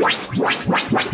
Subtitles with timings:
[0.00, 1.09] ます。